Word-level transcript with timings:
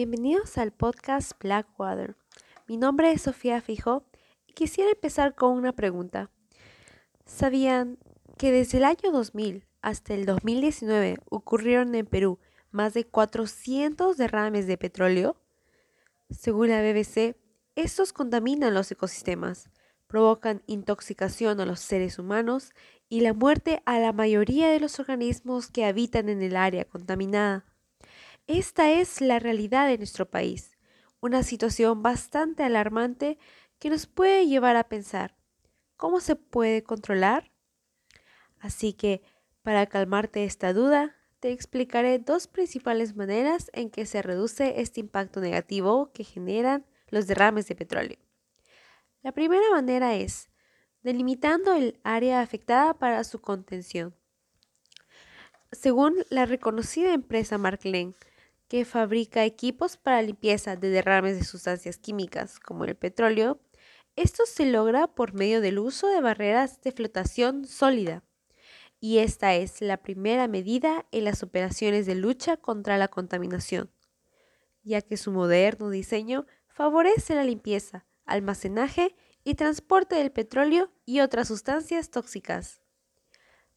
Bienvenidos 0.00 0.58
al 0.58 0.70
podcast 0.70 1.32
Blackwater. 1.40 2.16
Mi 2.68 2.76
nombre 2.76 3.10
es 3.10 3.22
Sofía 3.22 3.60
Fijo 3.60 4.04
y 4.46 4.52
quisiera 4.52 4.92
empezar 4.92 5.34
con 5.34 5.56
una 5.56 5.72
pregunta. 5.72 6.30
¿Sabían 7.26 7.98
que 8.36 8.52
desde 8.52 8.78
el 8.78 8.84
año 8.84 9.10
2000 9.10 9.66
hasta 9.82 10.14
el 10.14 10.24
2019 10.24 11.16
ocurrieron 11.28 11.96
en 11.96 12.06
Perú 12.06 12.38
más 12.70 12.94
de 12.94 13.08
400 13.08 14.16
derrames 14.16 14.68
de 14.68 14.78
petróleo? 14.78 15.34
Según 16.30 16.68
la 16.68 16.80
BBC, 16.80 17.34
estos 17.74 18.12
contaminan 18.12 18.74
los 18.74 18.92
ecosistemas, 18.92 19.68
provocan 20.06 20.62
intoxicación 20.68 21.58
a 21.58 21.66
los 21.66 21.80
seres 21.80 22.20
humanos 22.20 22.72
y 23.08 23.22
la 23.22 23.32
muerte 23.32 23.82
a 23.84 23.98
la 23.98 24.12
mayoría 24.12 24.68
de 24.68 24.78
los 24.78 25.00
organismos 25.00 25.72
que 25.72 25.86
habitan 25.86 26.28
en 26.28 26.40
el 26.40 26.54
área 26.54 26.84
contaminada. 26.84 27.64
Esta 28.48 28.90
es 28.90 29.20
la 29.20 29.38
realidad 29.38 29.88
de 29.88 29.98
nuestro 29.98 30.30
país, 30.30 30.78
una 31.20 31.42
situación 31.42 32.02
bastante 32.02 32.62
alarmante 32.62 33.36
que 33.78 33.90
nos 33.90 34.06
puede 34.06 34.46
llevar 34.46 34.74
a 34.76 34.88
pensar, 34.88 35.36
¿cómo 35.98 36.18
se 36.20 36.34
puede 36.34 36.82
controlar? 36.82 37.52
Así 38.58 38.94
que, 38.94 39.20
para 39.60 39.84
calmarte 39.84 40.44
esta 40.44 40.72
duda, 40.72 41.14
te 41.40 41.52
explicaré 41.52 42.18
dos 42.20 42.46
principales 42.46 43.14
maneras 43.14 43.70
en 43.74 43.90
que 43.90 44.06
se 44.06 44.22
reduce 44.22 44.80
este 44.80 45.00
impacto 45.00 45.40
negativo 45.40 46.10
que 46.14 46.24
generan 46.24 46.86
los 47.10 47.26
derrames 47.26 47.68
de 47.68 47.76
petróleo. 47.76 48.18
La 49.22 49.32
primera 49.32 49.70
manera 49.72 50.14
es 50.14 50.48
delimitando 51.02 51.74
el 51.74 52.00
área 52.02 52.40
afectada 52.40 52.94
para 52.94 53.24
su 53.24 53.42
contención. 53.42 54.14
Según 55.70 56.24
la 56.30 56.46
reconocida 56.46 57.12
empresa 57.12 57.58
Marklen, 57.58 58.16
que 58.68 58.84
fabrica 58.84 59.44
equipos 59.44 59.96
para 59.96 60.22
limpieza 60.22 60.76
de 60.76 60.90
derrames 60.90 61.38
de 61.38 61.44
sustancias 61.44 61.96
químicas 61.98 62.60
como 62.60 62.84
el 62.84 62.94
petróleo, 62.94 63.60
esto 64.14 64.44
se 64.46 64.66
logra 64.66 65.06
por 65.06 65.32
medio 65.32 65.60
del 65.60 65.78
uso 65.78 66.08
de 66.08 66.20
barreras 66.20 66.80
de 66.82 66.92
flotación 66.92 67.64
sólida. 67.64 68.24
Y 69.00 69.18
esta 69.18 69.54
es 69.54 69.80
la 69.80 69.98
primera 69.98 70.48
medida 70.48 71.06
en 71.12 71.24
las 71.24 71.42
operaciones 71.42 72.04
de 72.04 72.16
lucha 72.16 72.56
contra 72.56 72.98
la 72.98 73.08
contaminación, 73.08 73.90
ya 74.82 75.02
que 75.02 75.16
su 75.16 75.30
moderno 75.30 75.88
diseño 75.88 76.46
favorece 76.66 77.34
la 77.34 77.44
limpieza, 77.44 78.06
almacenaje 78.26 79.14
y 79.44 79.54
transporte 79.54 80.16
del 80.16 80.32
petróleo 80.32 80.92
y 81.06 81.20
otras 81.20 81.48
sustancias 81.48 82.10
tóxicas. 82.10 82.82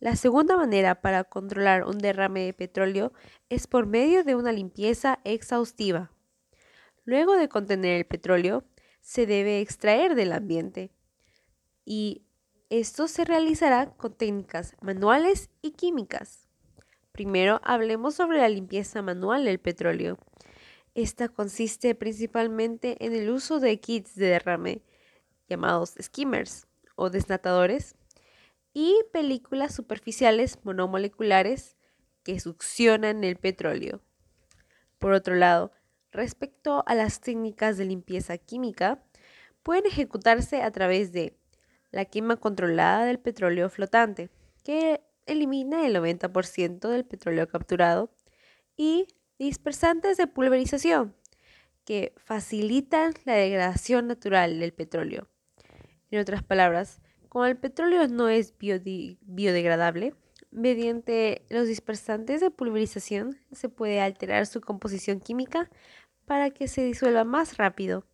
La 0.00 0.16
segunda 0.16 0.56
manera 0.56 1.02
para 1.02 1.24
controlar 1.24 1.84
un 1.84 1.98
derrame 1.98 2.46
de 2.46 2.54
petróleo 2.54 3.12
es 3.50 3.66
por 3.66 3.84
medio 3.84 4.24
de 4.24 4.34
una 4.34 4.50
limpieza 4.50 5.20
exhaustiva. 5.24 6.10
Luego 7.04 7.36
de 7.36 7.50
contener 7.50 7.98
el 7.98 8.06
petróleo, 8.06 8.64
se 9.02 9.26
debe 9.26 9.60
extraer 9.60 10.14
del 10.14 10.32
ambiente 10.32 10.90
y 11.84 12.22
esto 12.70 13.08
se 13.08 13.26
realizará 13.26 13.90
con 13.96 14.14
técnicas 14.14 14.74
manuales 14.80 15.50
y 15.60 15.72
químicas. 15.72 16.48
Primero 17.12 17.60
hablemos 17.62 18.14
sobre 18.14 18.38
la 18.38 18.48
limpieza 18.48 19.02
manual 19.02 19.44
del 19.44 19.58
petróleo. 19.58 20.18
Esta 20.94 21.28
consiste 21.28 21.94
principalmente 21.94 22.96
en 23.04 23.14
el 23.14 23.28
uso 23.28 23.60
de 23.60 23.78
kits 23.80 24.14
de 24.14 24.28
derrame 24.28 24.82
llamados 25.46 25.94
skimmers 26.00 26.66
o 26.96 27.10
desnatadores 27.10 27.96
y 28.72 28.96
películas 29.12 29.74
superficiales 29.74 30.58
monomoleculares 30.64 31.76
que 32.22 32.38
succionan 32.38 33.24
el 33.24 33.36
petróleo. 33.36 34.00
Por 34.98 35.12
otro 35.12 35.34
lado, 35.34 35.72
respecto 36.12 36.84
a 36.86 36.94
las 36.94 37.20
técnicas 37.20 37.76
de 37.78 37.86
limpieza 37.86 38.38
química, 38.38 39.02
pueden 39.62 39.86
ejecutarse 39.86 40.62
a 40.62 40.70
través 40.70 41.12
de 41.12 41.36
la 41.90 42.04
quema 42.04 42.36
controlada 42.36 43.04
del 43.04 43.18
petróleo 43.18 43.68
flotante, 43.68 44.30
que 44.62 45.02
elimina 45.26 45.86
el 45.86 45.96
90% 45.96 46.88
del 46.88 47.04
petróleo 47.04 47.48
capturado, 47.48 48.12
y 48.76 49.08
dispersantes 49.38 50.16
de 50.16 50.26
pulverización, 50.26 51.14
que 51.84 52.14
facilitan 52.16 53.14
la 53.24 53.34
degradación 53.34 54.06
natural 54.06 54.60
del 54.60 54.72
petróleo. 54.72 55.28
En 56.10 56.20
otras 56.20 56.42
palabras, 56.42 57.00
como 57.30 57.46
el 57.46 57.56
petróleo 57.56 58.08
no 58.08 58.28
es 58.28 58.54
biodegradable, 58.58 60.14
mediante 60.50 61.46
los 61.48 61.68
dispersantes 61.68 62.40
de 62.40 62.50
pulverización 62.50 63.38
se 63.52 63.68
puede 63.68 64.00
alterar 64.00 64.46
su 64.46 64.60
composición 64.60 65.20
química 65.20 65.70
para 66.26 66.50
que 66.50 66.66
se 66.66 66.84
disuelva 66.84 67.22
más 67.22 67.56
rápido. 67.56 68.04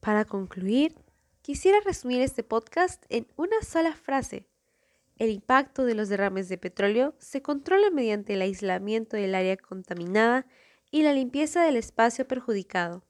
Para 0.00 0.26
concluir, 0.26 0.94
quisiera 1.40 1.80
resumir 1.80 2.20
este 2.20 2.44
podcast 2.44 3.02
en 3.08 3.26
una 3.36 3.62
sola 3.62 3.94
frase. 3.94 4.46
El 5.16 5.30
impacto 5.30 5.86
de 5.86 5.94
los 5.94 6.10
derrames 6.10 6.50
de 6.50 6.58
petróleo 6.58 7.14
se 7.18 7.40
controla 7.40 7.90
mediante 7.90 8.34
el 8.34 8.42
aislamiento 8.42 9.16
del 9.16 9.34
área 9.34 9.56
contaminada 9.56 10.46
y 10.90 11.02
la 11.02 11.14
limpieza 11.14 11.64
del 11.64 11.76
espacio 11.76 12.28
perjudicado. 12.28 13.06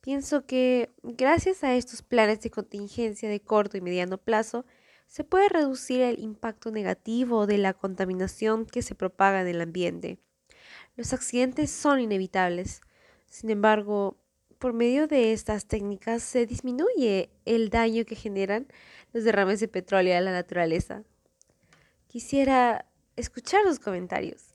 Pienso 0.00 0.46
que 0.46 0.90
gracias 1.02 1.62
a 1.62 1.74
estos 1.74 2.02
planes 2.02 2.40
de 2.40 2.50
contingencia 2.50 3.28
de 3.28 3.40
corto 3.40 3.76
y 3.76 3.82
mediano 3.82 4.16
plazo, 4.16 4.64
se 5.06 5.24
puede 5.24 5.48
reducir 5.48 6.00
el 6.00 6.20
impacto 6.20 6.70
negativo 6.70 7.46
de 7.46 7.58
la 7.58 7.74
contaminación 7.74 8.64
que 8.64 8.80
se 8.80 8.94
propaga 8.94 9.42
en 9.42 9.48
el 9.48 9.60
ambiente. 9.60 10.18
Los 10.96 11.12
accidentes 11.12 11.70
son 11.70 12.00
inevitables. 12.00 12.80
Sin 13.26 13.50
embargo, 13.50 14.16
por 14.58 14.72
medio 14.72 15.06
de 15.06 15.32
estas 15.32 15.66
técnicas 15.66 16.22
se 16.22 16.46
disminuye 16.46 17.30
el 17.44 17.70
daño 17.70 18.04
que 18.04 18.14
generan 18.14 18.68
los 19.12 19.24
derrames 19.24 19.60
de 19.60 19.68
petróleo 19.68 20.16
a 20.16 20.20
la 20.20 20.32
naturaleza. 20.32 21.02
Quisiera 22.06 22.86
escuchar 23.16 23.64
sus 23.64 23.80
comentarios. 23.80 24.54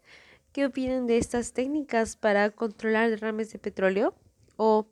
¿Qué 0.54 0.66
opinan 0.66 1.06
de 1.06 1.18
estas 1.18 1.54
técnicas 1.54 2.16
para 2.16 2.50
controlar 2.50 3.10
derrames 3.10 3.52
de 3.52 3.60
petróleo? 3.60 4.16
¿O 4.58 4.88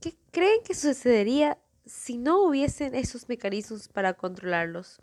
¿Qué 0.00 0.16
creen 0.30 0.62
que 0.64 0.74
sucedería 0.74 1.58
si 1.84 2.18
no 2.18 2.42
hubiesen 2.42 2.94
esos 2.94 3.28
mecanismos 3.28 3.88
para 3.88 4.14
controlarlos? 4.14 5.00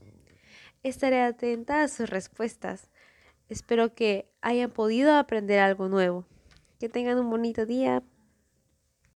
Estaré 0.84 1.22
atenta 1.22 1.84
a 1.84 1.88
sus 1.90 2.10
respuestas. 2.10 2.90
Espero 3.50 3.94
que 3.94 4.30
hayan 4.42 4.72
podido 4.72 5.16
aprender 5.16 5.60
algo 5.60 5.90
nuevo. 5.90 6.26
Que 6.80 6.88
tengan 6.88 7.20
un 7.20 7.30
bonito 7.30 7.66
día. 7.66 8.04